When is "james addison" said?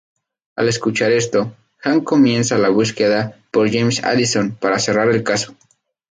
3.71-4.55